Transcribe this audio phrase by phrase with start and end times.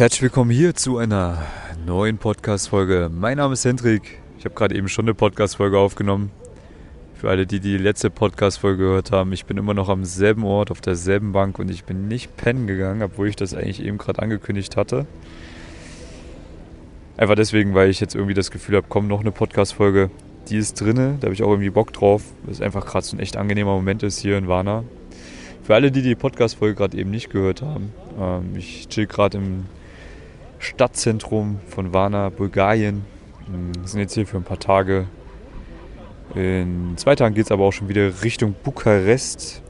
[0.00, 1.44] Herzlich willkommen hier zu einer
[1.84, 3.10] neuen Podcast-Folge.
[3.14, 4.18] Mein Name ist Hendrik.
[4.38, 6.30] Ich habe gerade eben schon eine Podcast-Folge aufgenommen.
[7.16, 10.70] Für alle, die die letzte Podcast-Folge gehört haben, ich bin immer noch am selben Ort,
[10.70, 14.22] auf derselben Bank und ich bin nicht pennen gegangen, obwohl ich das eigentlich eben gerade
[14.22, 15.04] angekündigt hatte.
[17.18, 20.08] Einfach deswegen, weil ich jetzt irgendwie das Gefühl habe, komm, noch eine Podcast-Folge,
[20.48, 23.18] die ist drinne, da habe ich auch irgendwie Bock drauf, weil es einfach gerade so
[23.18, 24.82] ein echt angenehmer Moment ist hier in Warna.
[25.62, 29.66] Für alle, die die Podcast-Folge gerade eben nicht gehört haben, ähm, ich chill gerade im
[30.60, 33.06] Stadtzentrum von Varna, Bulgarien.
[33.48, 35.06] Wir sind jetzt hier für ein paar Tage.
[36.34, 39.62] In zwei Tagen geht es aber auch schon wieder Richtung Bukarest.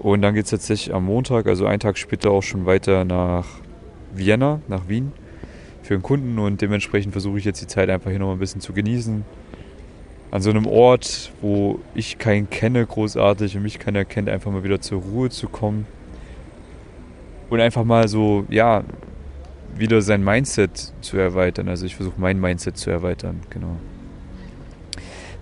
[0.00, 3.46] Und dann geht es tatsächlich am Montag, also einen Tag später, auch schon weiter nach
[4.12, 5.12] Vienna, nach Wien,
[5.82, 6.40] für einen Kunden.
[6.40, 9.24] Und dementsprechend versuche ich jetzt die Zeit einfach hier noch ein bisschen zu genießen.
[10.32, 14.64] An so einem Ort, wo ich keinen kenne, großartig und mich keiner kennt, einfach mal
[14.64, 15.86] wieder zur Ruhe zu kommen.
[17.48, 18.82] Und einfach mal so, ja,
[19.76, 21.68] wieder sein Mindset zu erweitern.
[21.68, 23.76] Also ich versuche mein Mindset zu erweitern, genau.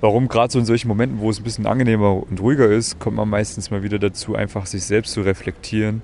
[0.00, 3.16] Warum gerade so in solchen Momenten, wo es ein bisschen angenehmer und ruhiger ist, kommt
[3.16, 6.02] man meistens mal wieder dazu, einfach sich selbst zu reflektieren.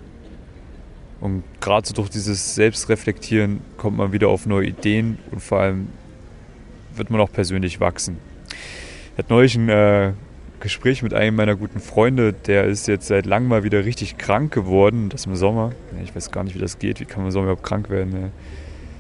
[1.21, 5.89] Und gerade so durch dieses Selbstreflektieren kommt man wieder auf neue Ideen und vor allem
[6.95, 8.19] wird man auch persönlich wachsen.
[9.13, 10.13] Ich hatte neulich ein äh,
[10.61, 14.53] Gespräch mit einem meiner guten Freunde, der ist jetzt seit langem mal wieder richtig krank
[14.53, 15.73] geworden, das im Sommer.
[16.03, 18.11] Ich weiß gar nicht, wie das geht, wie kann man im Sommer überhaupt krank werden.
[18.11, 18.31] Ne?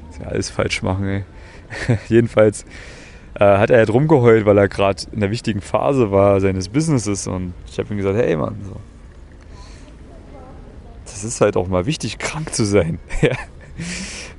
[0.07, 1.25] Das ist ja alles falsch machen, ey.
[2.09, 2.65] Jedenfalls
[3.35, 7.27] äh, hat er halt rumgeheult, weil er gerade in einer wichtigen Phase war seines Businesses
[7.27, 8.77] und ich habe ihm gesagt, hey Mann, so.
[11.05, 12.99] das ist halt auch mal wichtig, krank zu sein.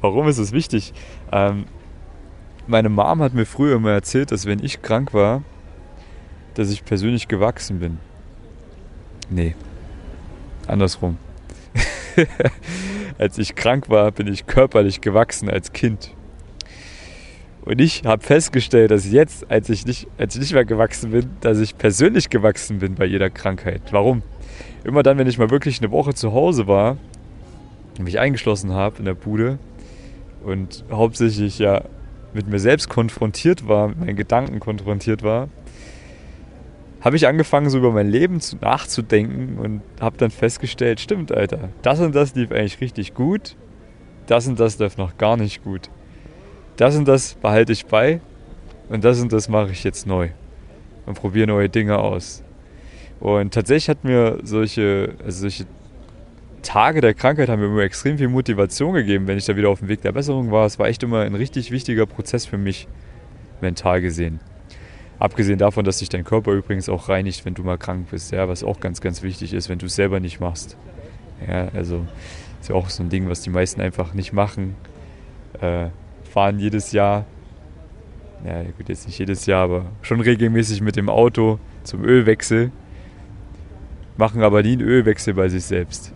[0.02, 0.94] Warum ist es wichtig?
[1.32, 1.66] Ähm,
[2.68, 5.44] meine Mom hat mir früher immer erzählt, dass wenn ich krank war,
[6.58, 8.00] dass ich persönlich gewachsen bin.
[9.30, 9.55] Nee,
[10.66, 11.17] andersrum.
[13.17, 16.11] als ich krank war, bin ich körperlich gewachsen als Kind.
[17.61, 21.30] Und ich habe festgestellt, dass jetzt, als ich, nicht, als ich nicht mehr gewachsen bin,
[21.42, 23.82] dass ich persönlich gewachsen bin bei jeder Krankheit.
[23.92, 24.23] Warum?
[24.83, 26.98] Immer dann, wenn ich mal wirklich eine Woche zu Hause war
[27.98, 29.59] und mich eingeschlossen habe in der Bude
[30.45, 31.83] und hauptsächlich ja
[32.33, 35.49] mit mir selbst konfrontiert war, mit meinen Gedanken konfrontiert war,
[37.02, 41.69] habe ich angefangen, so über mein Leben zu, nachzudenken und habe dann festgestellt, stimmt, Alter,
[41.81, 43.55] das und das lief eigentlich richtig gut,
[44.25, 45.89] das und das lief noch gar nicht gut.
[46.77, 48.21] Das und das behalte ich bei
[48.89, 50.30] und das und das mache ich jetzt neu
[51.05, 52.43] und probiere neue Dinge aus.
[53.19, 55.65] Und tatsächlich hat mir solche, also solche
[56.61, 59.79] Tage der Krankheit haben mir immer extrem viel Motivation gegeben, wenn ich da wieder auf
[59.79, 60.65] dem Weg der Besserung war.
[60.65, 62.87] Es war echt immer ein richtig wichtiger Prozess für mich,
[63.61, 64.39] mental gesehen.
[65.20, 68.48] Abgesehen davon, dass sich dein Körper übrigens auch reinigt, wenn du mal krank bist, ja,
[68.48, 70.78] was auch ganz, ganz wichtig ist, wenn du es selber nicht machst.
[71.48, 72.05] Ja, also
[72.61, 74.76] ist ja auch so ein Ding, was die meisten einfach nicht machen.
[75.60, 75.88] Äh,
[76.30, 77.26] fahren jedes Jahr,
[78.45, 82.72] ja gut, jetzt nicht jedes Jahr, aber schon regelmäßig mit dem Auto zum Ölwechsel,
[84.17, 86.14] machen aber nie einen Ölwechsel bei sich selbst.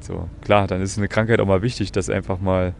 [0.00, 2.74] So, klar, dann ist eine Krankheit auch mal wichtig, dass einfach mal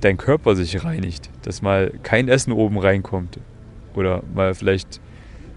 [0.00, 3.38] dein Körper sich reinigt, dass mal kein Essen oben reinkommt,
[3.96, 5.00] oder mal vielleicht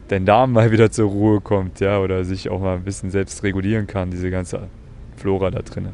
[0.07, 3.43] dein Darm mal wieder zur Ruhe kommt, ja, oder sich auch mal ein bisschen selbst
[3.43, 4.67] regulieren kann, diese ganze
[5.17, 5.89] Flora da drin.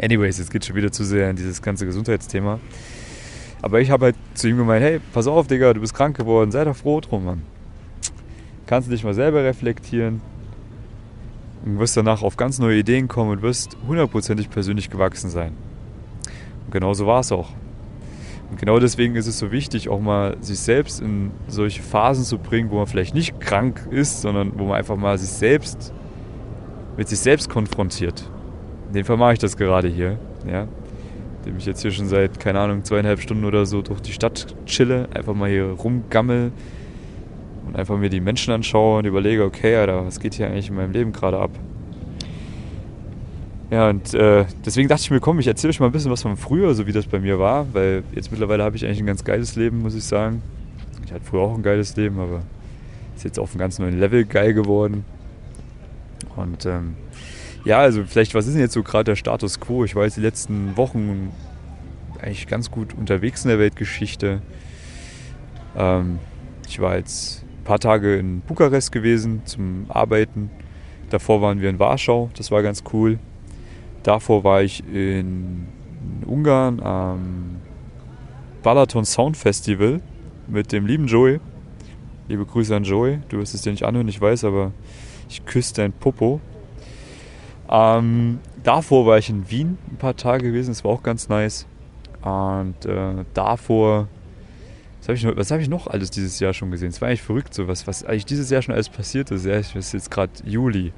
[0.00, 2.60] Anyways, es geht schon wieder zu sehr in dieses ganze Gesundheitsthema.
[3.60, 6.52] Aber ich habe halt zu ihm gemeint, hey, pass auf, Digga, du bist krank geworden,
[6.52, 7.42] sei doch froh drum, Mann.
[8.66, 10.20] Kannst du dich mal selber reflektieren
[11.64, 15.54] und wirst danach auf ganz neue Ideen kommen und wirst hundertprozentig persönlich gewachsen sein.
[16.66, 17.50] Und genau so war es auch.
[18.50, 22.38] Und genau deswegen ist es so wichtig, auch mal sich selbst in solche Phasen zu
[22.38, 25.92] bringen, wo man vielleicht nicht krank ist, sondern wo man einfach mal sich selbst
[26.96, 28.28] mit sich selbst konfrontiert.
[28.88, 30.18] In dem Fall mache ich das gerade hier,
[30.50, 30.66] ja.
[31.38, 34.54] Indem ich jetzt hier schon seit, keine Ahnung, zweieinhalb Stunden oder so durch die Stadt
[34.66, 36.50] chille, einfach mal hier rumgammel
[37.66, 40.74] und einfach mir die Menschen anschaue und überlege, okay, Alter, was geht hier eigentlich in
[40.74, 41.50] meinem Leben gerade ab?
[43.70, 46.22] Ja, und äh, deswegen dachte ich mir, komm, ich erzähle euch mal ein bisschen was
[46.22, 49.06] von früher, so wie das bei mir war, weil jetzt mittlerweile habe ich eigentlich ein
[49.06, 50.42] ganz geiles Leben, muss ich sagen.
[51.04, 52.42] Ich hatte früher auch ein geiles Leben, aber
[53.14, 55.04] ist jetzt auf einem ganz neuen Level geil geworden.
[56.36, 56.94] Und ähm,
[57.64, 59.84] ja, also vielleicht, was ist denn jetzt so gerade der Status quo?
[59.84, 61.30] Ich war jetzt die letzten Wochen
[62.22, 64.40] eigentlich ganz gut unterwegs in der Weltgeschichte.
[65.76, 66.20] Ähm,
[66.66, 70.50] ich war jetzt ein paar Tage in Bukarest gewesen zum Arbeiten.
[71.10, 73.18] Davor waren wir in Warschau, das war ganz cool.
[74.02, 75.66] Davor war ich in
[76.26, 77.56] Ungarn am
[78.62, 80.00] Balaton Sound Festival
[80.46, 81.40] mit dem lieben Joey.
[82.28, 83.20] Liebe Grüße an Joey.
[83.28, 84.72] Du wirst es dir nicht anhören, ich weiß, aber
[85.28, 86.40] ich küsse dein Popo.
[87.70, 91.66] Ähm, davor war ich in Wien ein paar Tage gewesen, das war auch ganz nice.
[92.22, 94.08] Und äh, davor,
[94.98, 96.88] was habe ich, noch, hab ich noch alles dieses Jahr schon gesehen?
[96.88, 99.44] Es war eigentlich verrückt, so was, was eigentlich dieses Jahr schon alles passiert ist.
[99.44, 100.92] Ja, es ist jetzt gerade Juli.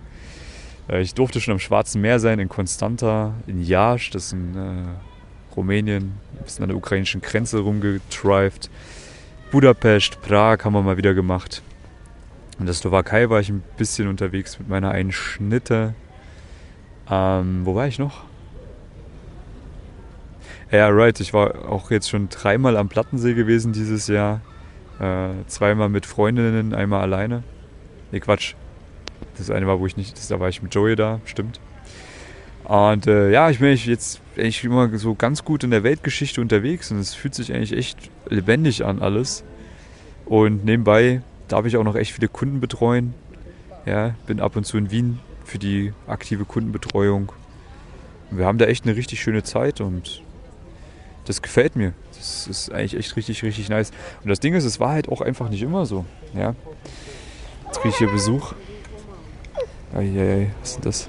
[0.90, 4.56] Äh, ich durfte schon am Schwarzen Meer sein, in Konstanta, in Jasch, das ist in
[4.56, 8.70] äh, Rumänien, ein bisschen an der ukrainischen Grenze rumgetrived.
[9.50, 11.62] Budapest, Prag haben wir mal wieder gemacht.
[12.58, 15.94] In der Slowakei war ich ein bisschen unterwegs mit meiner einen Schnitte.
[17.10, 18.25] Ähm, wo war ich noch?
[20.70, 21.19] Ja, right.
[21.19, 24.40] Ich war auch jetzt schon dreimal am Plattensee gewesen dieses Jahr.
[25.00, 27.43] Äh, zweimal mit Freundinnen, einmal alleine.
[28.12, 28.54] Ne, Quatsch.
[29.40, 31.60] Das eine war, wo ich nicht, das, da war ich mit Joey da, stimmt.
[32.64, 36.90] Und äh, ja, ich bin jetzt eigentlich immer so ganz gut in der Weltgeschichte unterwegs
[36.90, 37.98] und es fühlt sich eigentlich echt
[38.28, 39.42] lebendig an alles.
[40.26, 43.14] Und nebenbei darf ich auch noch echt viele Kunden betreuen.
[43.87, 47.32] Ja, bin ab und zu in Wien für die aktive Kundenbetreuung.
[48.31, 50.22] Wir haben da echt eine richtig schöne Zeit und
[51.25, 51.93] das gefällt mir.
[52.16, 53.90] Das ist eigentlich echt richtig, richtig nice.
[54.22, 56.04] Und das Ding ist, es war halt auch einfach nicht immer so.
[56.34, 56.54] Ja.
[57.66, 58.52] Jetzt kriege ich hier Besuch.
[59.94, 61.08] Eieiei, was denn das?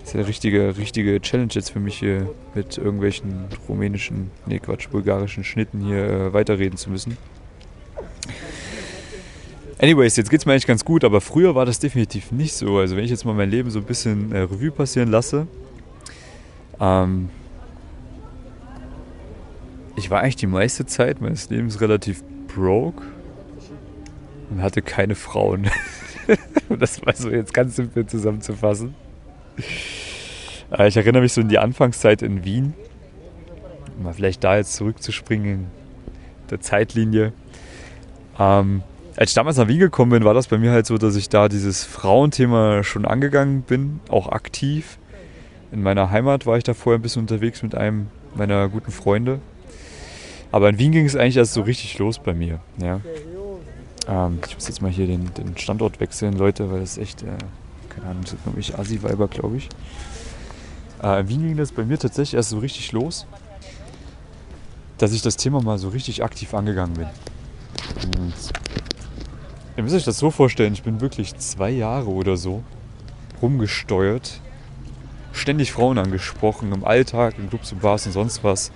[0.00, 4.88] Das ist eine richtige, richtige Challenge jetzt für mich hier mit irgendwelchen rumänischen, nee Quatsch,
[4.88, 7.16] bulgarischen Schnitten hier äh, weiterreden zu müssen.
[9.78, 12.78] Anyways, jetzt geht es mir eigentlich ganz gut, aber früher war das definitiv nicht so.
[12.78, 15.46] Also wenn ich jetzt mal mein Leben so ein bisschen äh, Revue passieren lasse,
[16.80, 17.28] ähm,
[19.96, 22.22] ich war eigentlich die meiste Zeit meines Lebens relativ
[22.54, 23.02] broke
[24.50, 25.68] und hatte keine Frauen.
[26.68, 28.94] um das mal so jetzt ganz simpel zusammenzufassen.
[30.76, 32.74] Äh, ich erinnere mich so in die Anfangszeit in Wien,
[33.96, 35.66] um mal vielleicht da jetzt zurückzuspringen in
[36.50, 37.32] der Zeitlinie.
[38.38, 38.82] Ähm,
[39.16, 41.28] als ich damals nach Wien gekommen bin, war das bei mir halt so, dass ich
[41.28, 44.98] da dieses Frauenthema schon angegangen bin, auch aktiv.
[45.72, 49.40] In meiner Heimat war ich da vorher ein bisschen unterwegs mit einem meiner guten Freunde.
[50.52, 52.60] Aber in Wien ging es eigentlich erst so richtig los bei mir.
[52.80, 53.00] Ja.
[54.08, 57.36] Ähm, ich muss jetzt mal hier den, den, Standort wechseln, Leute, weil das echt, äh,
[57.88, 59.68] keine Ahnung, das sind nämlich Assi-Weiber, glaube ich.
[61.02, 63.26] Äh, in Wien ging das bei mir tatsächlich erst so richtig los,
[64.98, 67.08] dass ich das Thema mal so richtig aktiv angegangen bin.
[68.04, 68.34] Und
[69.76, 72.64] Ihr müsst euch das so vorstellen, ich bin wirklich zwei Jahre oder so
[73.42, 74.40] rumgesteuert,
[75.32, 78.72] ständig Frauen angesprochen, im Alltag, in Clubs und Bars und sonst was.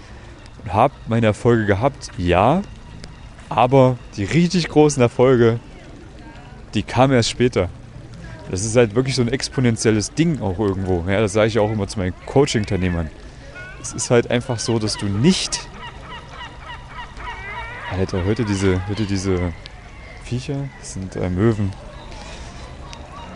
[0.63, 2.61] Und habe meine Erfolge gehabt, ja,
[3.51, 5.61] aber die richtig großen Erfolge,
[6.73, 7.69] die kamen erst später.
[8.51, 11.05] Das ist halt wirklich so ein exponentielles Ding auch irgendwo.
[11.09, 13.11] Ja, das sage ich auch immer zu meinen Coaching-Teilnehmern.
[13.83, 15.61] Es ist halt einfach so, dass du nicht.
[17.91, 19.53] Alter, hört ihr diese, hört ihr diese
[20.25, 21.73] Viecher, das sind äh, Möwen.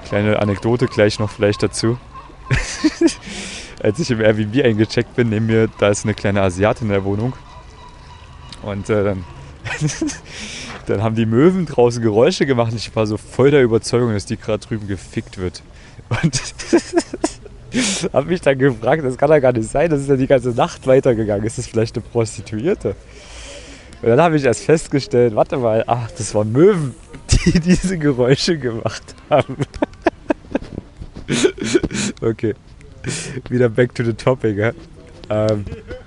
[0.06, 1.98] Kleine Anekdote gleich noch vielleicht dazu.
[3.82, 7.04] Als ich im Airbnb eingecheckt bin, neben mir, da ist eine kleine Asiatin in der
[7.04, 7.34] Wohnung.
[8.62, 9.24] Und äh, dann,
[10.86, 14.26] dann haben die Möwen draußen Geräusche gemacht und ich war so voll der Überzeugung, dass
[14.26, 15.62] die gerade drüben gefickt wird.
[16.08, 16.40] Und
[18.12, 20.50] habe mich dann gefragt, das kann ja gar nicht sein, das ist ja die ganze
[20.50, 21.44] Nacht weitergegangen.
[21.44, 22.94] Ist das vielleicht eine Prostituierte?
[24.02, 26.94] Und dann habe ich erst festgestellt, warte mal, ach, das waren Möwen,
[27.46, 29.56] die diese Geräusche gemacht haben.
[32.20, 32.54] okay.
[33.48, 34.72] Wieder back to the topic, ja?
[35.30, 35.64] Ähm,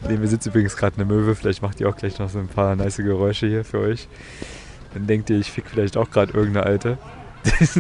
[0.07, 2.47] neben mir sitzt übrigens gerade eine Möwe, vielleicht macht die auch gleich noch so ein
[2.47, 4.07] paar nice Geräusche hier für euch.
[4.93, 6.97] Dann denkt ihr, ich fick vielleicht auch gerade irgendeine alte.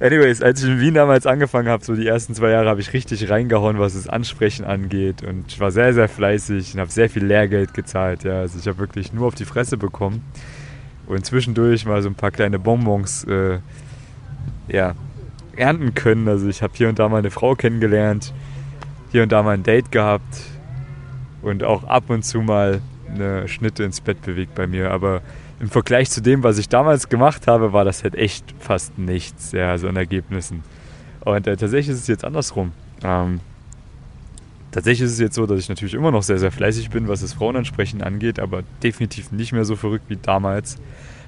[0.00, 2.92] Anyways, als ich in Wien damals angefangen habe, so die ersten zwei Jahre, habe ich
[2.92, 5.22] richtig reingehauen, was das Ansprechen angeht.
[5.22, 8.24] Und ich war sehr, sehr fleißig und habe sehr viel Lehrgeld gezahlt.
[8.24, 8.40] Ja.
[8.40, 10.24] Also ich habe wirklich nur auf die Fresse bekommen.
[11.06, 13.58] Und zwischendurch mal so ein paar kleine Bonbons äh,
[14.68, 14.94] ja,
[15.56, 16.28] ernten können.
[16.28, 18.32] Also ich habe hier und da mal eine Frau kennengelernt,
[19.14, 20.40] hier und da mal ein Date gehabt
[21.40, 24.90] und auch ab und zu mal eine Schnitte ins Bett bewegt bei mir.
[24.90, 25.22] Aber
[25.60, 29.52] im Vergleich zu dem, was ich damals gemacht habe, war das halt echt fast nichts,
[29.52, 30.64] ja, so an Ergebnissen.
[31.20, 32.72] Und äh, tatsächlich ist es jetzt andersrum.
[33.04, 33.38] Ähm,
[34.72, 37.20] tatsächlich ist es jetzt so, dass ich natürlich immer noch sehr, sehr fleißig bin, was
[37.20, 40.76] das Frauenansprechen angeht, aber definitiv nicht mehr so verrückt wie damals.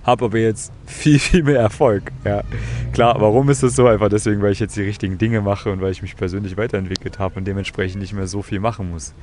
[0.07, 2.13] Habe aber jetzt viel, viel mehr Erfolg.
[2.25, 2.45] Ja.
[2.93, 3.89] Klar, warum ist das so?
[3.89, 7.19] Einfach deswegen, weil ich jetzt die richtigen Dinge mache und weil ich mich persönlich weiterentwickelt
[7.19, 9.15] habe und dementsprechend nicht mehr so viel machen muss.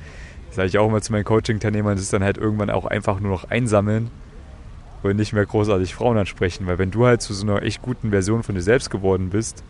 [0.48, 3.18] Das sage ich auch immer zu meinen Coaching-Teilnehmern, das ist dann halt irgendwann auch einfach
[3.18, 4.10] nur noch einsammeln
[5.02, 6.66] und nicht mehr großartig Frauen ansprechen.
[6.66, 9.64] Weil wenn du halt zu so einer echt guten Version von dir selbst geworden bist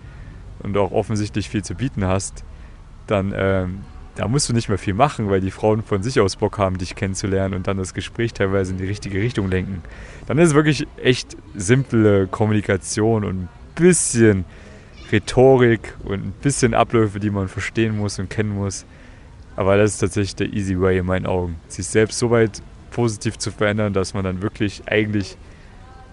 [0.64, 2.42] und auch offensichtlich viel zu bieten hast,
[3.06, 3.82] dann ähm,
[4.16, 6.78] da musst du nicht mehr viel machen, weil die Frauen von sich aus Bock haben,
[6.78, 9.82] dich kennenzulernen und dann das Gespräch teilweise in die richtige Richtung lenken.
[10.26, 14.44] Dann ist es wirklich echt simple Kommunikation und ein bisschen
[15.10, 18.86] Rhetorik und ein bisschen Abläufe, die man verstehen muss und kennen muss.
[19.56, 21.56] Aber das ist tatsächlich der easy way in meinen Augen.
[21.68, 25.36] Sich selbst so weit positiv zu verändern, dass man dann wirklich eigentlich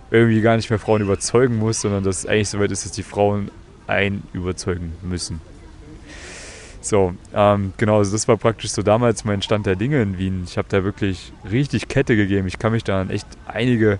[0.09, 2.91] irgendwie gar nicht mehr Frauen überzeugen muss, sondern dass es eigentlich so weit ist, dass
[2.91, 3.49] die Frauen
[3.87, 5.39] einen überzeugen müssen.
[6.81, 10.43] So, ähm, genau, also das war praktisch so damals mein Stand der Dinge in Wien.
[10.45, 12.47] Ich habe da wirklich richtig Kette gegeben.
[12.47, 13.99] Ich kann mich da an echt einige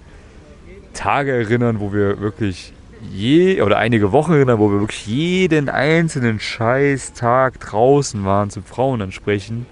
[0.94, 2.74] Tage erinnern, wo wir wirklich
[3.10, 9.02] je oder einige Wochen erinnern, wo wir wirklich jeden einzelnen Scheiß-Tag draußen waren zum Frauen
[9.02, 9.66] ansprechen.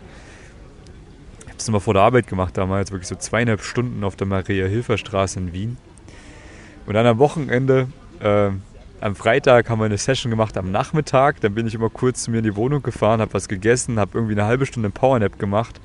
[1.39, 4.28] Ich habe das immer vor der Arbeit gemacht damals, wirklich so zweieinhalb Stunden auf der
[4.28, 5.78] Maria-Hilfer-Straße in Wien.
[6.86, 7.88] Und dann am Wochenende,
[8.20, 8.50] äh,
[9.01, 11.41] am Freitag haben wir eine Session gemacht am Nachmittag.
[11.41, 14.12] Dann bin ich immer kurz zu mir in die Wohnung gefahren, habe was gegessen, habe
[14.13, 15.79] irgendwie eine halbe Stunde Powernap gemacht.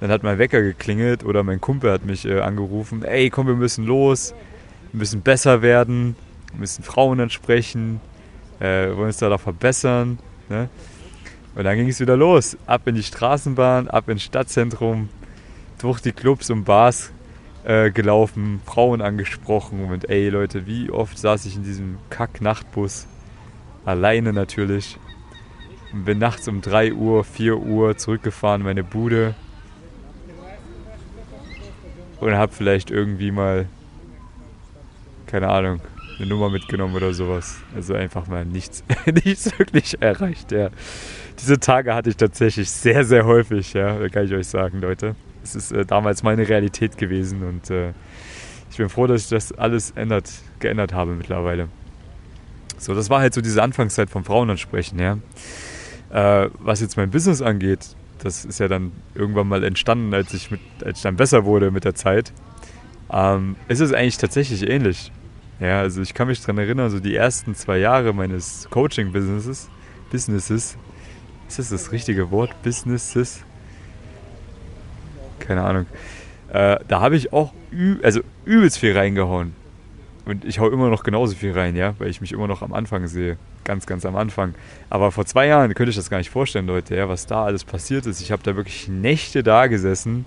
[0.00, 3.04] Dann hat mein Wecker geklingelt oder mein Kumpel hat mich äh, angerufen.
[3.04, 4.34] Ey, komm, wir müssen los,
[4.92, 6.16] wir müssen besser werden
[6.56, 8.00] müssen Frauen ansprechen,
[8.60, 10.18] äh, wollen uns da doch verbessern.
[10.48, 10.68] Ne?
[11.54, 12.56] Und dann ging es wieder los.
[12.66, 15.08] Ab in die Straßenbahn, ab ins Stadtzentrum,
[15.78, 17.12] durch die Clubs und Bars
[17.64, 23.06] äh, gelaufen, Frauen angesprochen und ey Leute, wie oft saß ich in diesem Kack-Nachtbus,
[23.84, 24.98] alleine natürlich,
[25.92, 29.34] und bin nachts um 3 Uhr, 4 Uhr zurückgefahren in meine Bude
[32.20, 33.66] und hab vielleicht irgendwie mal,
[35.26, 35.80] keine Ahnung,
[36.18, 37.58] eine Nummer mitgenommen oder sowas.
[37.74, 40.70] Also einfach mal nichts, nichts wirklich erreicht, ja.
[41.40, 45.14] Diese Tage hatte ich tatsächlich sehr, sehr häufig, ja, kann ich euch sagen, Leute.
[45.48, 47.92] Es ist äh, damals meine Realität gewesen und äh,
[48.70, 51.68] ich bin froh, dass ich das alles ändert, geändert habe mittlerweile.
[52.76, 55.18] So, das war halt so diese Anfangszeit vom Frauen ansprechen, ja.
[56.10, 60.50] Äh, was jetzt mein Business angeht, das ist ja dann irgendwann mal entstanden, als ich,
[60.50, 62.32] mit, als ich dann besser wurde mit der Zeit.
[63.10, 65.10] Ähm, ist es eigentlich tatsächlich ähnlich.
[65.60, 69.68] Ja, also ich kann mich daran erinnern, so die ersten zwei Jahre meines Coaching-Businesses,
[70.10, 70.76] Businesses,
[71.48, 72.62] ist das das richtige Wort?
[72.62, 73.40] Businesses?
[75.48, 75.86] Keine Ahnung.
[76.52, 77.52] Äh, da habe ich auch
[78.02, 79.54] also übelst viel reingehauen.
[80.26, 82.74] Und ich hau immer noch genauso viel rein, ja, weil ich mich immer noch am
[82.74, 83.38] Anfang sehe.
[83.64, 84.54] Ganz, ganz am Anfang.
[84.90, 87.64] Aber vor zwei Jahren könnte ich das gar nicht vorstellen, Leute, ja, was da alles
[87.64, 88.20] passiert ist.
[88.20, 90.26] Ich habe da wirklich Nächte da gesessen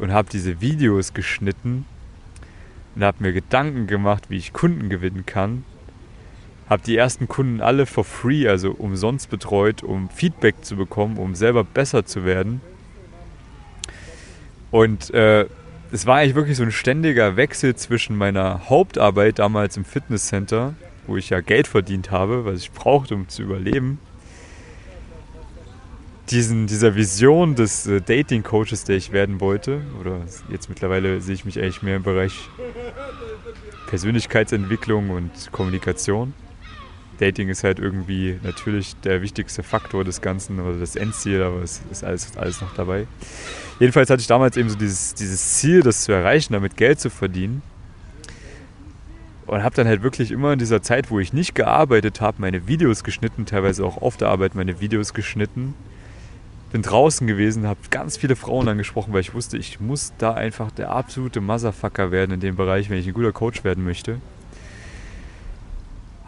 [0.00, 1.86] und habe diese Videos geschnitten
[2.96, 5.64] und habe mir Gedanken gemacht, wie ich Kunden gewinnen kann.
[6.68, 11.36] Habe die ersten Kunden alle for free, also umsonst betreut, um Feedback zu bekommen, um
[11.36, 12.60] selber besser zu werden.
[14.76, 15.46] Und äh,
[15.90, 20.74] es war eigentlich wirklich so ein ständiger Wechsel zwischen meiner Hauptarbeit damals im Fitnesscenter,
[21.06, 23.98] wo ich ja Geld verdient habe, was ich brauchte, um zu überleben,
[26.28, 31.46] diesen, dieser Vision des äh, Dating-Coaches, der ich werden wollte, oder jetzt mittlerweile sehe ich
[31.46, 32.34] mich eigentlich mehr im Bereich
[33.86, 36.34] Persönlichkeitsentwicklung und Kommunikation.
[37.18, 41.80] Dating ist halt irgendwie natürlich der wichtigste Faktor des Ganzen oder das Endziel, aber es
[41.90, 43.06] ist alles, alles noch dabei.
[43.80, 47.10] Jedenfalls hatte ich damals eben so dieses, dieses Ziel, das zu erreichen, damit Geld zu
[47.10, 47.62] verdienen.
[49.46, 52.66] Und habe dann halt wirklich immer in dieser Zeit, wo ich nicht gearbeitet habe, meine
[52.66, 55.74] Videos geschnitten, teilweise auch auf der Arbeit meine Videos geschnitten
[56.72, 60.70] bin draußen gewesen, habe ganz viele Frauen angesprochen, weil ich wusste, ich muss da einfach
[60.70, 64.20] der absolute Motherfucker werden in dem Bereich, wenn ich ein guter Coach werden möchte.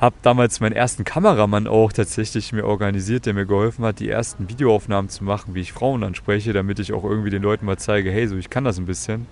[0.00, 4.49] Habe damals meinen ersten Kameramann auch tatsächlich mir organisiert, der mir geholfen hat, die ersten
[4.49, 8.11] Videoaufnahmen zu machen, wie ich Frauen anspreche, damit ich auch irgendwie den Leuten mal zeige,
[8.11, 9.26] hey, so ich kann das ein bisschen.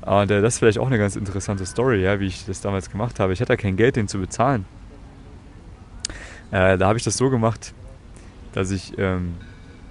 [0.00, 2.90] Und äh, das ist vielleicht auch eine ganz interessante Story, ja, wie ich das damals
[2.90, 3.34] gemacht habe.
[3.34, 4.64] Ich hatte kein Geld, den zu bezahlen.
[6.50, 7.74] Äh, da habe ich das so gemacht,
[8.52, 9.34] dass ich ähm,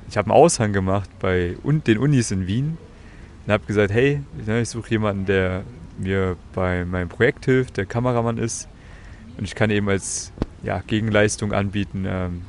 [0.09, 2.79] ich habe einen Aushang gemacht bei den Unis in Wien
[3.45, 4.23] und habe gesagt, hey,
[4.61, 5.63] ich suche jemanden, der
[5.99, 8.67] mir bei meinem Projekt hilft, der Kameramann ist
[9.39, 12.41] und ich kann eben als ja, Gegenleistung anbieten, ähm,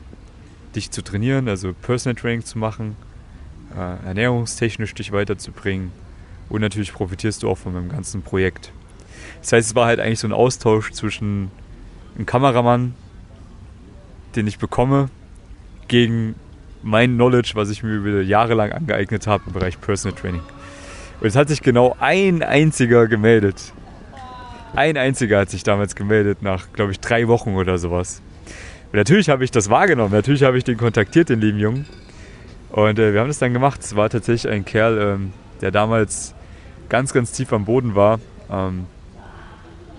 [0.75, 2.97] dich zu trainieren, also Personal Training zu machen,
[3.77, 5.93] äh, ernährungstechnisch dich weiterzubringen
[6.49, 8.73] und natürlich profitierst du auch von meinem ganzen Projekt.
[9.41, 11.53] Das heißt, es war halt eigentlich so ein Austausch zwischen
[12.17, 12.95] einem Kameramann,
[14.35, 15.11] den ich bekomme,
[15.87, 16.35] gegen
[16.83, 20.43] mein Knowledge, was ich mir über Jahre lang angeeignet habe im Bereich Personal Training.
[21.21, 23.73] Und es hat sich genau ein einziger gemeldet.
[24.75, 28.23] Ein einziger hat sich damals gemeldet, nach, glaube ich, drei Wochen oder sowas.
[28.93, 30.13] Und natürlich habe ich das wahrgenommen.
[30.13, 31.87] Natürlich habe ich den kontaktiert, den lieben Jungen.
[32.71, 33.81] Und äh, wir haben das dann gemacht.
[33.83, 36.35] Es war tatsächlich ein Kerl, ähm, der damals
[36.89, 38.21] ganz, ganz tief am Boden war.
[38.51, 38.87] Ähm,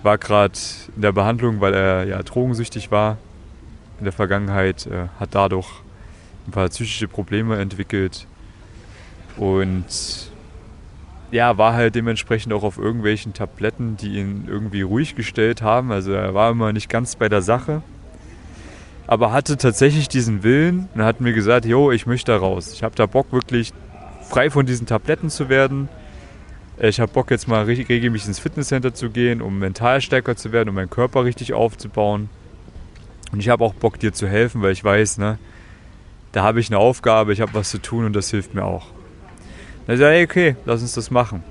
[0.02, 0.58] war gerade
[0.96, 3.18] in der Behandlung, weil er ja drogensüchtig war
[3.98, 4.86] in der Vergangenheit.
[4.86, 5.68] Äh, hat dadurch
[6.46, 8.26] ein paar psychische Probleme entwickelt
[9.36, 10.31] und
[11.32, 15.90] ja, war halt dementsprechend auch auf irgendwelchen Tabletten, die ihn irgendwie ruhig gestellt haben.
[15.90, 17.82] Also er war immer nicht ganz bei der Sache.
[19.06, 22.72] aber hatte tatsächlich diesen Willen und hat mir gesagt, jo, ich möchte da raus.
[22.72, 23.72] Ich habe da Bock, wirklich
[24.28, 25.88] frei von diesen Tabletten zu werden.
[26.78, 30.70] Ich habe Bock, jetzt mal regelmäßig ins Fitnesscenter zu gehen, um mental stärker zu werden,
[30.70, 32.30] um meinen Körper richtig aufzubauen.
[33.32, 35.38] Und ich habe auch Bock, dir zu helfen, weil ich weiß, ne,
[36.32, 38.86] da habe ich eine Aufgabe, ich habe was zu tun und das hilft mir auch.
[39.86, 41.42] Dann sage ich, okay, lass uns das machen.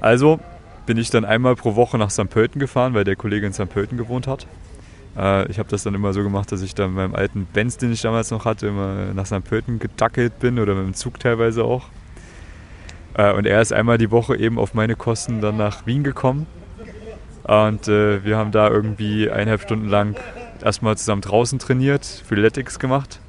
[0.00, 0.38] Also
[0.86, 2.30] bin ich dann einmal pro Woche nach St.
[2.30, 3.68] Pölten gefahren, weil der Kollege in St.
[3.68, 4.46] Pölten gewohnt hat.
[5.16, 7.92] Äh, ich habe das dann immer so gemacht, dass ich dann meinem alten Benz, den
[7.92, 9.44] ich damals noch hatte, immer nach St.
[9.44, 11.86] Pölten gedackelt bin oder mit dem Zug teilweise auch.
[13.14, 16.46] Äh, und er ist einmal die Woche eben auf meine Kosten dann nach Wien gekommen.
[17.44, 20.16] Und äh, wir haben da irgendwie eineinhalb Stunden lang
[20.62, 23.20] erstmal zusammen draußen trainiert, Freeletics gemacht.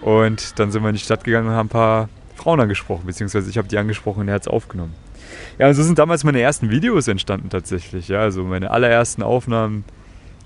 [0.00, 2.08] Und dann sind wir in die Stadt gegangen und haben ein paar
[2.42, 4.94] Frauen angesprochen, beziehungsweise ich habe die angesprochen und er hat es aufgenommen.
[5.58, 8.08] Ja, und so sind damals meine ersten Videos entstanden tatsächlich.
[8.08, 9.84] Ja, also meine allerersten Aufnahmen,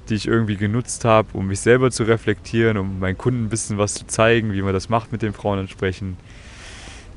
[0.08, 3.78] die ich irgendwie genutzt habe, um mich selber zu reflektieren, um meinen Kunden ein bisschen
[3.78, 6.18] was zu zeigen, wie man das macht mit den Frauen entsprechend.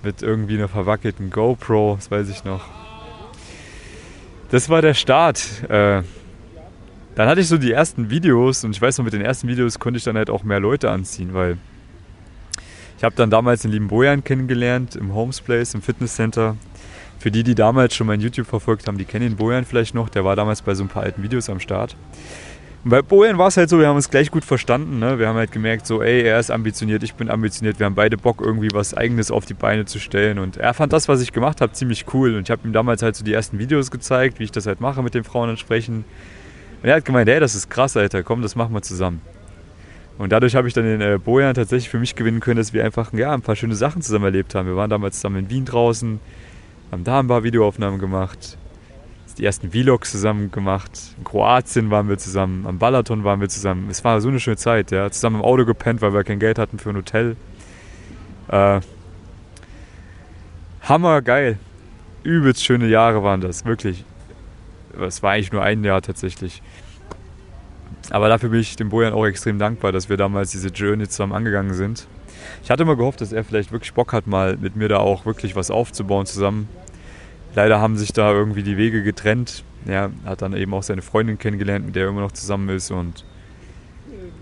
[0.02, 2.64] Mit irgendwie einer verwackelten GoPro, das weiß ich noch.
[4.50, 5.44] Das war der Start.
[5.70, 6.04] Äh,
[7.16, 9.78] dann hatte ich so die ersten Videos und ich weiß noch, mit den ersten Videos
[9.78, 11.58] konnte ich dann halt auch mehr Leute anziehen, weil
[13.00, 16.58] ich habe dann damals den lieben Bojan kennengelernt im Homes Place, im Fitnesscenter.
[17.18, 20.10] Für die, die damals schon mein YouTube verfolgt haben, die kennen den Bojan vielleicht noch.
[20.10, 21.96] Der war damals bei so ein paar alten Videos am Start.
[22.84, 25.00] Und bei Bojan war es halt so, wir haben uns gleich gut verstanden.
[25.00, 25.18] Ne?
[25.18, 27.80] Wir haben halt gemerkt, so, ey, er ist ambitioniert, ich bin ambitioniert.
[27.80, 30.38] Wir haben beide Bock, irgendwie was Eigenes auf die Beine zu stellen.
[30.38, 32.36] Und er fand das, was ich gemacht habe, ziemlich cool.
[32.36, 34.82] Und ich habe ihm damals halt so die ersten Videos gezeigt, wie ich das halt
[34.82, 36.04] mache mit den Frauen entsprechend.
[36.84, 39.22] Und er hat gemeint, hey, das ist krass, Alter, komm, das machen wir zusammen.
[40.20, 42.86] Und dadurch habe ich dann den äh, Bojan tatsächlich für mich gewinnen können, dass wir
[42.86, 44.68] einfach ja, ein paar schöne Sachen zusammen erlebt haben.
[44.68, 46.20] Wir waren damals zusammen in Wien draußen,
[46.92, 48.58] haben da ein paar Videoaufnahmen gemacht,
[49.40, 50.92] die ersten Vlogs zusammen gemacht.
[51.18, 53.90] In Kroatien waren wir zusammen, am Balaton waren wir zusammen.
[53.90, 55.10] Es war so eine schöne Zeit, ja.
[55.10, 57.38] Zusammen im Auto gepennt, weil wir kein Geld hatten für ein Hotel.
[58.50, 58.82] Äh,
[60.82, 61.58] Hammer geil.
[62.24, 64.04] Übelst schöne Jahre waren das, wirklich.
[65.00, 66.62] Es war eigentlich nur ein Jahr tatsächlich.
[68.10, 71.34] Aber dafür bin ich dem Bojan auch extrem dankbar, dass wir damals diese Journey zusammen
[71.34, 72.08] angegangen sind.
[72.64, 75.26] Ich hatte immer gehofft, dass er vielleicht wirklich Bock hat, mal mit mir da auch
[75.26, 76.68] wirklich was aufzubauen zusammen
[77.56, 79.64] leider haben sich da irgendwie die Wege getrennt.
[79.86, 82.92] Er hat dann eben auch seine Freundin kennengelernt, mit der er immer noch zusammen ist
[82.92, 83.26] und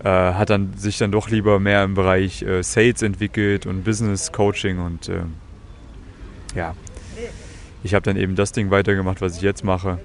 [0.04, 4.32] äh, hat dann sich dann doch lieber mehr im Bereich äh, Sales entwickelt und Business
[4.32, 5.22] Coaching und äh,
[6.54, 6.74] ja,
[7.82, 9.98] ich habe dann eben das Ding weitergemacht, was ich jetzt mache.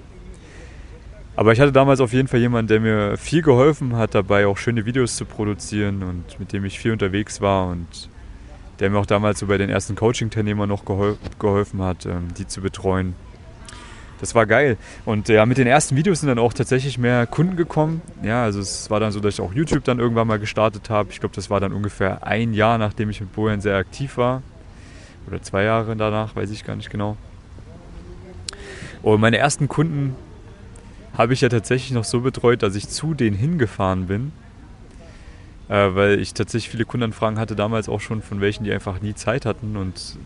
[1.36, 4.56] Aber ich hatte damals auf jeden Fall jemanden, der mir viel geholfen hat, dabei auch
[4.56, 8.08] schöne Videos zu produzieren und mit dem ich viel unterwegs war und
[8.78, 12.46] der mir auch damals so bei den ersten Coaching-Teilnehmern noch gehol geholfen hat, ähm, die
[12.46, 13.14] zu betreuen.
[14.20, 14.76] Das war geil.
[15.04, 18.00] Und ja, mit den ersten Videos sind dann auch tatsächlich mehr Kunden gekommen.
[18.22, 21.10] Ja, also es war dann so, dass ich auch YouTube dann irgendwann mal gestartet habe.
[21.10, 24.42] Ich glaube, das war dann ungefähr ein Jahr, nachdem ich mit Bojan sehr aktiv war.
[25.26, 27.16] Oder zwei Jahre danach, weiß ich gar nicht genau.
[29.02, 30.16] Und meine ersten Kunden
[31.16, 34.32] habe ich ja tatsächlich noch so betreut, dass ich zu denen hingefahren bin
[35.68, 39.14] äh, weil ich tatsächlich viele Kundenanfragen hatte damals auch schon von welchen, die einfach nie
[39.14, 40.16] Zeit hatten und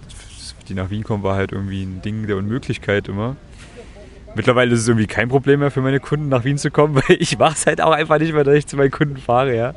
[0.68, 3.36] die nach Wien kommen, war halt irgendwie ein Ding der Unmöglichkeit immer.
[4.34, 7.16] Mittlerweile ist es irgendwie kein Problem mehr für meine Kunden nach Wien zu kommen, weil
[7.18, 9.74] ich mache es halt auch einfach nicht mehr, dass ich zu meinen Kunden fahre, ja.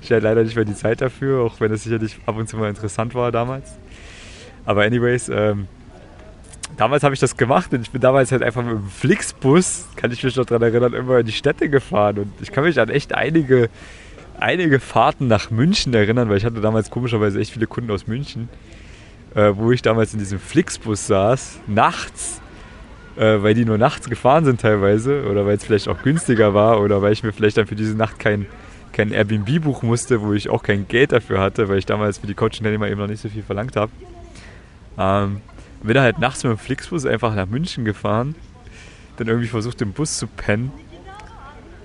[0.00, 2.56] Ich hatte leider nicht mehr die Zeit dafür, auch wenn es sicherlich ab und zu
[2.56, 3.76] mal interessant war damals.
[4.64, 5.66] Aber anyways, ähm,
[6.76, 10.10] damals habe ich das gemacht und ich bin damals halt einfach mit dem Flixbus, kann
[10.12, 12.88] ich mich noch daran erinnern, immer in die Städte gefahren und ich kann mich an
[12.88, 13.68] echt einige
[14.42, 18.48] einige Fahrten nach München erinnern, weil ich hatte damals komischerweise echt viele Kunden aus München,
[19.34, 22.40] äh, wo ich damals in diesem Flixbus saß, nachts,
[23.16, 26.80] äh, weil die nur nachts gefahren sind teilweise oder weil es vielleicht auch günstiger war
[26.80, 28.46] oder weil ich mir vielleicht dann für diese Nacht kein,
[28.92, 32.26] kein Airbnb buchen musste, wo ich auch kein Geld dafür hatte, weil ich damals für
[32.26, 33.92] die Coaching-Teilnehmer eben noch nicht so viel verlangt habe.
[34.98, 35.40] Ähm,
[35.82, 38.34] bin da halt nachts mit dem Flixbus einfach nach München gefahren,
[39.16, 40.72] dann irgendwie versucht im Bus zu pennen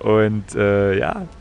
[0.00, 1.26] und äh, ja.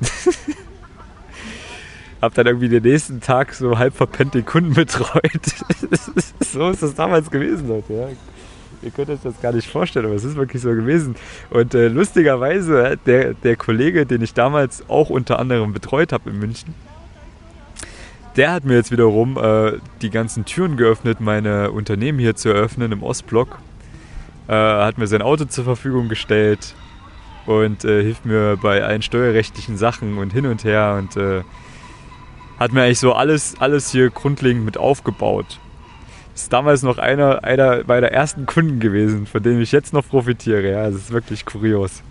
[2.22, 5.42] Hab dann irgendwie den nächsten Tag so halb verpennt den Kunden betreut.
[6.40, 7.94] so ist das damals gewesen, Leute.
[7.94, 8.08] Ja.
[8.82, 11.16] Ihr könnt euch das gar nicht vorstellen, aber es ist wirklich so gewesen.
[11.52, 16.40] Und äh, lustigerweise, der, der Kollege, den ich damals auch unter anderem betreut habe in
[16.40, 16.74] München,
[18.38, 22.92] der hat mir jetzt wiederum äh, die ganzen Türen geöffnet, meine Unternehmen hier zu eröffnen
[22.92, 23.58] im Ostblock.
[24.48, 26.76] Äh, hat mir sein Auto zur Verfügung gestellt
[27.48, 31.42] und äh, hilft mir bei allen steuerrechtlichen Sachen und hin und her und äh,
[32.60, 35.60] hat mir eigentlich so alles, alles hier grundlegend mit aufgebaut.
[36.36, 40.72] Ist damals noch einer, einer meiner ersten Kunden gewesen, von dem ich jetzt noch profitiere.
[40.72, 42.04] Ja, das ist wirklich kurios.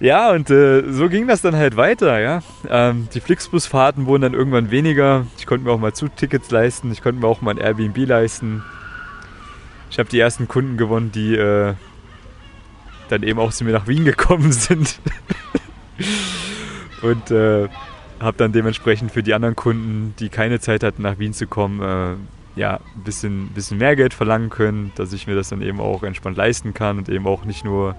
[0.00, 2.42] Ja, und äh, so ging das dann halt weiter, ja.
[2.66, 5.26] Ähm, die Flixbus-Fahrten wurden dann irgendwann weniger.
[5.36, 8.64] Ich konnte mir auch mal Zugtickets leisten, ich konnte mir auch mal ein Airbnb leisten.
[9.90, 11.74] Ich habe die ersten Kunden gewonnen, die äh,
[13.10, 15.00] dann eben auch zu mir nach Wien gekommen sind.
[17.02, 17.68] und äh,
[18.20, 21.82] habe dann dementsprechend für die anderen Kunden, die keine Zeit hatten, nach Wien zu kommen,
[21.82, 25.78] äh, ja, ein bisschen, bisschen mehr Geld verlangen können, dass ich mir das dann eben
[25.78, 27.96] auch entspannt leisten kann und eben auch nicht nur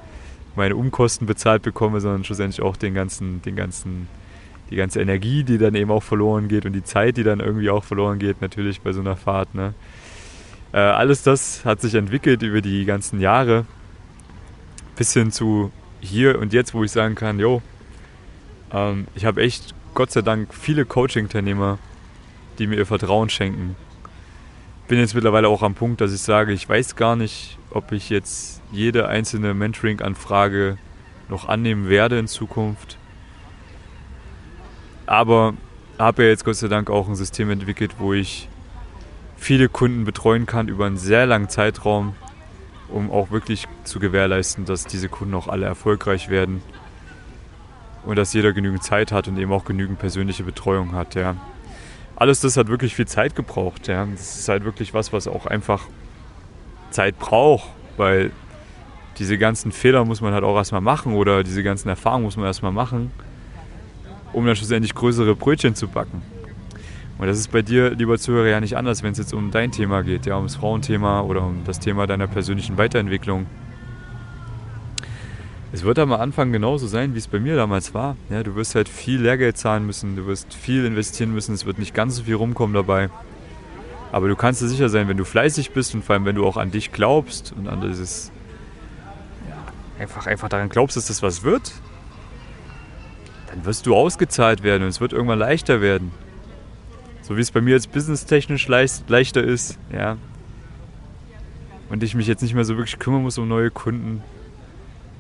[0.56, 4.08] meine Umkosten bezahlt bekomme, sondern schlussendlich auch den ganzen, den ganzen,
[4.70, 7.70] die ganze Energie, die dann eben auch verloren geht und die Zeit, die dann irgendwie
[7.70, 9.54] auch verloren geht, natürlich bei so einer Fahrt.
[9.56, 9.74] Ne?
[10.74, 13.66] Äh, alles das hat sich entwickelt über die ganzen Jahre
[14.96, 17.62] bis hin zu hier und jetzt, wo ich sagen kann, jo,
[18.72, 21.78] ähm, ich habe echt Gott sei Dank viele Coaching-Teilnehmer,
[22.58, 23.76] die mir ihr Vertrauen schenken.
[24.92, 28.10] Bin jetzt mittlerweile auch am Punkt, dass ich sage, ich weiß gar nicht, ob ich
[28.10, 30.78] jetzt jede einzelne Mentoring-Anfrage
[31.30, 32.98] noch annehmen werde in Zukunft.
[35.06, 35.54] Aber
[35.98, 38.50] habe ja jetzt Gott sei Dank auch ein System entwickelt, wo ich
[39.38, 42.14] viele Kunden betreuen kann über einen sehr langen Zeitraum,
[42.90, 46.62] um auch wirklich zu gewährleisten, dass diese Kunden auch alle erfolgreich werden
[48.04, 51.16] und dass jeder genügend Zeit hat und eben auch genügend persönliche Betreuung hat.
[51.16, 51.38] Ja.
[52.22, 53.88] Alles das hat wirklich viel Zeit gebraucht.
[53.88, 54.06] Ja.
[54.06, 55.88] Das ist halt wirklich was, was auch einfach
[56.92, 58.30] Zeit braucht, weil
[59.18, 62.46] diese ganzen Fehler muss man halt auch erstmal machen oder diese ganzen Erfahrungen muss man
[62.46, 63.10] erstmal machen,
[64.34, 66.22] um dann schlussendlich größere Brötchen zu backen.
[67.18, 69.72] Und das ist bei dir, lieber Zuhörer, ja nicht anders, wenn es jetzt um dein
[69.72, 73.48] Thema geht, ja, ums Frauenthema oder um das Thema deiner persönlichen Weiterentwicklung.
[75.74, 78.18] Es wird am Anfang genauso sein, wie es bei mir damals war.
[78.30, 81.80] Ja, du wirst halt viel Lehrgeld zahlen müssen, du wirst viel investieren müssen, es wird
[81.80, 83.10] nicht ganz so viel rumkommen dabei.
[84.12, 86.46] Aber du kannst dir sicher sein, wenn du fleißig bist und vor allem, wenn du
[86.46, 88.32] auch an dich glaubst und an dieses,
[89.48, 89.56] ja,
[90.02, 91.72] einfach, einfach daran glaubst, dass das was wird,
[93.48, 96.12] dann wirst du ausgezahlt werden und es wird irgendwann leichter werden.
[97.22, 100.18] So wie es bei mir jetzt businesstechnisch leicht, leichter ist, ja.
[101.90, 104.22] Und ich mich jetzt nicht mehr so wirklich kümmern muss um neue Kunden,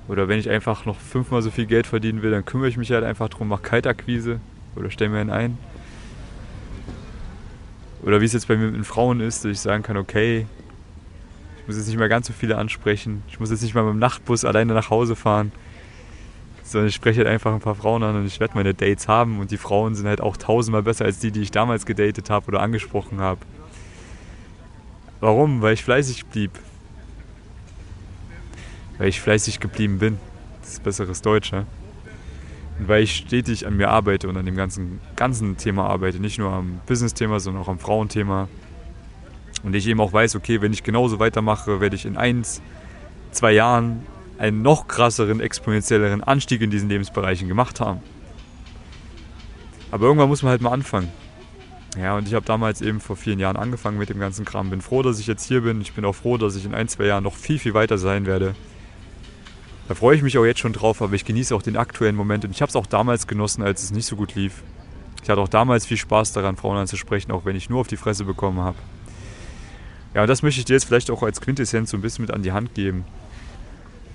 [0.08, 2.92] oder wenn ich einfach noch fünfmal so viel Geld verdienen will, dann kümmere ich mich
[2.92, 4.40] halt einfach drum, mache Kaltakquise
[4.76, 5.58] oder stelle mir einen ein.
[8.04, 10.48] Oder wie es jetzt bei mir mit den Frauen ist, dass ich sagen kann, okay,
[11.60, 13.22] ich muss jetzt nicht mehr ganz so viele ansprechen.
[13.30, 15.52] Ich muss jetzt nicht mal mit dem Nachtbus alleine nach Hause fahren.
[16.64, 19.40] Sondern ich spreche halt einfach ein paar Frauen an und ich werde meine Dates haben.
[19.40, 22.48] Und die Frauen sind halt auch tausendmal besser als die, die ich damals gedatet habe
[22.48, 23.42] oder angesprochen habe.
[25.20, 25.62] Warum?
[25.62, 26.52] Weil ich fleißig blieb
[29.02, 30.20] weil ich fleißig geblieben bin.
[30.62, 31.66] Das ist besseres Deutsch, ja?
[32.78, 36.20] Und weil ich stetig an mir arbeite und an dem ganzen, ganzen Thema arbeite.
[36.20, 38.48] Nicht nur am Business-Thema, sondern auch am Frauenthema.
[39.64, 42.62] Und ich eben auch weiß, okay, wenn ich genauso weitermache, werde ich in eins,
[43.32, 44.06] zwei Jahren
[44.38, 48.02] einen noch krasseren, exponentielleren Anstieg in diesen Lebensbereichen gemacht haben.
[49.90, 51.12] Aber irgendwann muss man halt mal anfangen.
[52.00, 54.70] Ja, und ich habe damals eben vor vielen Jahren angefangen mit dem ganzen Kram.
[54.70, 55.82] Bin froh, dass ich jetzt hier bin.
[55.82, 58.28] Ich bin auch froh, dass ich in ein, zwei Jahren noch viel, viel weiter sein
[58.28, 58.54] werde.
[59.88, 62.46] Da freue ich mich auch jetzt schon drauf, aber ich genieße auch den aktuellen Moment
[62.46, 64.64] und ich habe es auch damals genossen, als es nicht so gut lief.
[65.24, 67.98] Ich hatte auch damals viel Spaß daran, Frauen anzusprechen, auch wenn ich nur auf die
[67.98, 68.78] Fresse bekommen habe.
[70.14, 72.34] Ja, und das möchte ich dir jetzt vielleicht auch als Quintessenz so ein bisschen mit
[72.34, 73.06] an die Hand geben.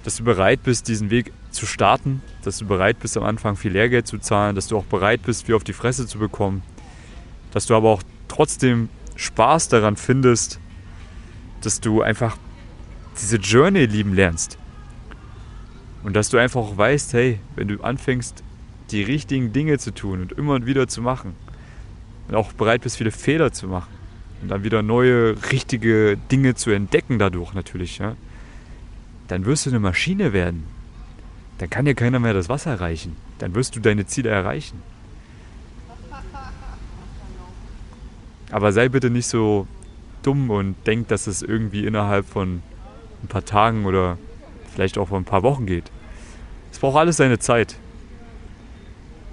[0.05, 3.73] Dass du bereit bist, diesen Weg zu starten, dass du bereit bist, am Anfang viel
[3.73, 6.63] Lehrgeld zu zahlen, dass du auch bereit bist, viel auf die Fresse zu bekommen,
[7.53, 10.61] dass du aber auch trotzdem Spaß daran findest,
[11.63, 12.37] dass du einfach
[13.21, 14.59] diese Journey lieben lernst.
[16.07, 18.45] Und dass du einfach weißt, hey, wenn du anfängst,
[18.93, 21.35] die richtigen Dinge zu tun und immer und wieder zu machen
[22.29, 23.93] und auch bereit bist, viele Fehler zu machen
[24.41, 28.15] und dann wieder neue, richtige Dinge zu entdecken dadurch natürlich, ja,
[29.27, 30.63] dann wirst du eine Maschine werden.
[31.59, 33.17] Dann kann dir keiner mehr das Wasser reichen.
[33.41, 34.81] Dann wirst du deine Ziele erreichen.
[38.53, 39.67] Aber sei bitte nicht so
[40.23, 42.63] dumm und denk, dass es irgendwie innerhalb von
[43.25, 44.19] ein paar Tagen oder
[44.73, 45.91] vielleicht auch von ein paar Wochen geht.
[46.77, 47.75] Es braucht alles seine Zeit.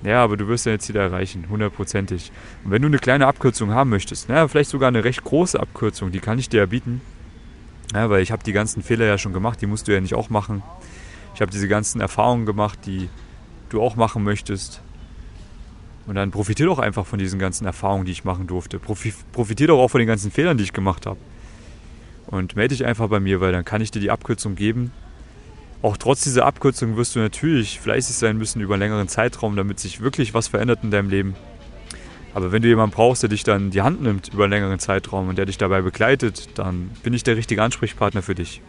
[0.02, 2.32] Ja, aber du wirst deine Ziele erreichen, hundertprozentig.
[2.64, 6.14] Und wenn du eine kleine Abkürzung haben möchtest, naja, vielleicht sogar eine recht große Abkürzung,
[6.14, 7.02] die kann ich dir ja bieten.
[7.94, 10.16] Ja, weil ich habe die ganzen Fehler ja schon gemacht, die musst du ja nicht
[10.16, 10.64] auch machen.
[11.36, 13.10] Ich habe diese ganzen Erfahrungen gemacht, die
[13.68, 14.82] du auch machen möchtest.
[16.08, 18.80] Und dann profitier doch einfach von diesen ganzen Erfahrungen, die ich machen durfte.
[18.80, 21.20] Profitier doch auch von den ganzen Fehlern, die ich gemacht habe.
[22.26, 24.94] Und melde dich einfach bei mir, weil dann kann ich dir die Abkürzung geben
[25.84, 29.80] auch trotz dieser Abkürzung wirst du natürlich fleißig sein müssen über einen längeren Zeitraum, damit
[29.80, 31.36] sich wirklich was verändert in deinem Leben.
[32.34, 35.28] Aber wenn du jemanden brauchst, der dich dann die Hand nimmt über einen längeren Zeitraum
[35.28, 38.62] und der dich dabei begleitet, dann bin ich der richtige Ansprechpartner für dich.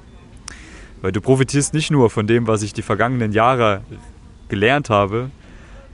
[1.03, 3.83] Weil du profitierst nicht nur von dem, was ich die vergangenen Jahre
[4.49, 5.31] gelernt habe,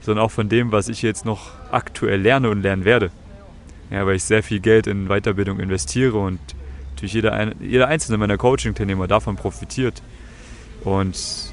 [0.01, 3.11] sondern auch von dem, was ich jetzt noch aktuell lerne und lernen werde.
[3.91, 6.39] Ja, weil ich sehr viel Geld in Weiterbildung investiere und
[6.91, 10.01] natürlich jeder, jeder einzelne meiner Coaching-Teilnehmer davon profitiert.
[10.83, 11.51] Und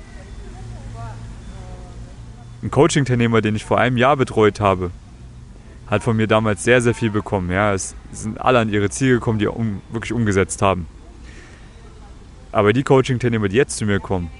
[2.63, 4.91] ein Coaching-Teilnehmer, den ich vor einem Jahr betreut habe,
[5.87, 7.51] hat von mir damals sehr, sehr viel bekommen.
[7.51, 10.87] Ja, es sind alle an ihre Ziele gekommen, die um, wirklich umgesetzt haben.
[12.53, 14.31] Aber die Coaching-Teilnehmer, die jetzt zu mir kommen,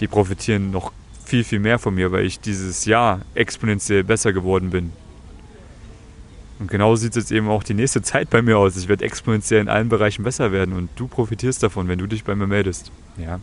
[0.00, 0.92] die profitieren noch
[1.24, 4.92] viel, viel mehr von mir, weil ich dieses Jahr exponentiell besser geworden bin.
[6.62, 8.76] Und genau sieht es jetzt eben auch die nächste Zeit bei mir aus.
[8.76, 12.22] Ich werde exponentiell in allen Bereichen besser werden und du profitierst davon, wenn du dich
[12.22, 12.92] bei mir meldest.
[13.16, 13.40] Ja.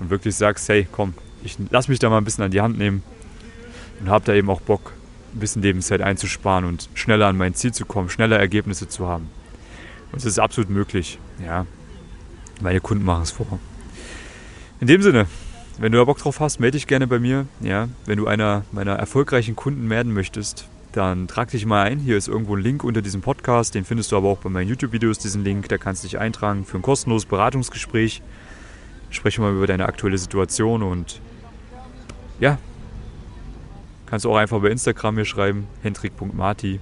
[0.00, 2.78] Und wirklich sagst, hey, komm, ich lass mich da mal ein bisschen an die Hand
[2.78, 3.02] nehmen
[4.00, 4.94] und habe da eben auch Bock,
[5.34, 9.28] ein bisschen Lebenszeit einzusparen und schneller an mein Ziel zu kommen, schneller Ergebnisse zu haben.
[10.10, 11.18] Und es ist absolut möglich.
[11.44, 11.66] Ja.
[12.62, 13.58] Meine Kunden machen es vor.
[14.80, 15.26] In dem Sinne,
[15.76, 17.44] wenn du da Bock drauf hast, melde dich gerne bei mir.
[17.60, 21.98] Ja, wenn du einer meiner erfolgreichen Kunden werden möchtest, dann trag dich mal ein.
[21.98, 23.74] Hier ist irgendwo ein Link unter diesem Podcast.
[23.74, 25.68] Den findest du aber auch bei meinen YouTube-Videos, diesen Link.
[25.68, 28.22] Da kannst du dich eintragen für ein kostenloses Beratungsgespräch.
[29.10, 31.20] Sprechen wir mal über deine aktuelle Situation und
[32.40, 32.58] ja,
[34.06, 36.80] kannst du auch einfach bei Instagram mir schreiben, hendrik.marti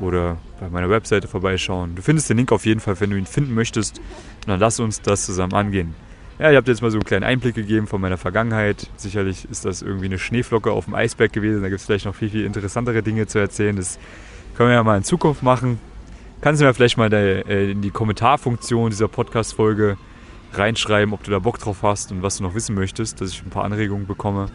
[0.00, 1.94] oder bei meiner Webseite vorbeischauen.
[1.94, 3.98] Du findest den Link auf jeden Fall, wenn du ihn finden möchtest.
[3.98, 5.94] Und dann lass uns das zusammen angehen.
[6.38, 8.88] Ja, ich habe dir jetzt mal so einen kleinen Einblick gegeben von meiner Vergangenheit.
[8.96, 11.62] Sicherlich ist das irgendwie eine Schneeflocke auf dem Eisberg gewesen.
[11.62, 13.74] Da gibt es vielleicht noch viel, viel interessantere Dinge zu erzählen.
[13.74, 13.98] Das
[14.56, 15.80] können wir ja mal in Zukunft machen.
[16.40, 19.96] Kannst du mir vielleicht mal äh, in die Kommentarfunktion dieser Podcast-Folge
[20.52, 23.42] reinschreiben, ob du da Bock drauf hast und was du noch wissen möchtest, dass ich
[23.42, 24.46] ein paar Anregungen bekomme.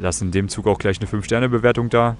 [0.00, 2.16] Lass in dem Zug auch gleich eine 5-Sterne-Bewertung da.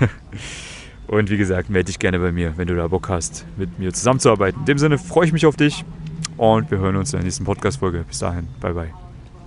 [1.10, 3.92] und wie gesagt, melde dich gerne bei mir, wenn du da Bock hast, mit mir
[3.92, 4.60] zusammenzuarbeiten.
[4.60, 5.84] In dem Sinne freue ich mich auf dich
[6.36, 8.04] und wir hören uns in der nächsten Podcast-Folge.
[8.06, 9.09] Bis dahin, bye bye.